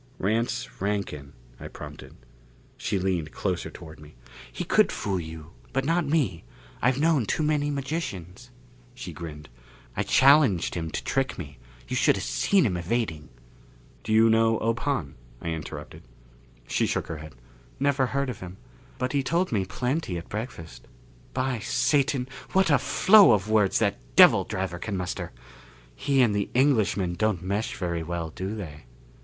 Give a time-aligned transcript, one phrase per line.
[0.17, 2.15] "Rance Rankin" I prompted.
[2.75, 4.15] She leaned closer toward me.
[4.51, 5.51] "He could fool you.
[5.73, 6.43] But not me
[6.81, 8.49] I've known too many magicians."
[8.95, 9.47] She grinned.
[9.95, 11.59] "I challenged him to trick me.
[11.87, 13.29] You should have seen him evading!"
[14.03, 16.01] "Do you know Ob Hahn?" I interrupted.
[16.67, 17.35] She shook her head.
[17.79, 18.57] "Never heard of him.
[18.97, 20.87] But he told me plenty at breakfast.
[21.35, 25.31] By Satan, what a flow of words that devil driver can muster!
[25.95, 28.85] He and the Englishman don't mesh very well, do they?"